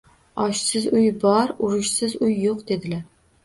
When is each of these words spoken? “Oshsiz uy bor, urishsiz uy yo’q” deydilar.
“Oshsiz 0.45 0.87
uy 1.01 1.11
bor, 1.25 1.55
urishsiz 1.69 2.19
uy 2.25 2.37
yo’q” 2.49 2.69
deydilar. 2.75 3.09